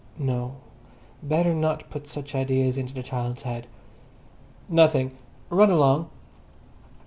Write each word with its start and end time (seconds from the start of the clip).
No, 0.17 0.55
better 1.21 1.53
not 1.53 1.91
put 1.91 2.07
such 2.07 2.33
ideas 2.33 2.75
into 2.79 2.95
the 2.95 3.03
child's 3.03 3.43
head! 3.43 3.67
"Nothing! 4.67 5.15
Run 5.51 5.69
along." 5.69 6.09